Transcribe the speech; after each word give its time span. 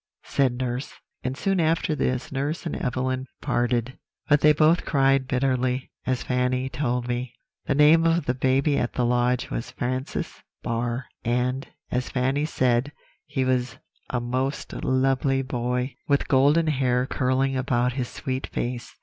said 0.23 0.57
nurse. 0.57 0.95
"And 1.23 1.37
soon 1.37 1.59
after 1.59 1.93
this 1.93 2.31
nurse 2.31 2.65
and 2.65 2.75
Evelyn 2.75 3.27
parted; 3.39 3.99
but 4.27 4.41
they 4.41 4.51
both 4.51 4.83
cried 4.83 5.27
bitterly, 5.27 5.91
as 6.07 6.23
Fanny 6.23 6.69
told 6.69 7.07
me. 7.07 7.35
"The 7.67 7.75
name 7.75 8.07
of 8.07 8.25
the 8.25 8.33
baby 8.33 8.79
at 8.79 8.93
the 8.93 9.05
lodge 9.05 9.51
was 9.51 9.69
Francis 9.69 10.41
Barr; 10.63 11.05
and, 11.23 11.67
as 11.91 12.09
Fanny 12.09 12.45
said, 12.45 12.91
he 13.27 13.45
was 13.45 13.77
a 14.09 14.19
most 14.19 14.73
lovely 14.83 15.43
boy, 15.43 15.93
with 16.07 16.27
golden 16.27 16.65
hair 16.65 17.05
curling 17.05 17.55
about 17.55 17.93
his 17.93 18.07
sweet 18.09 18.47
face. 18.47 18.95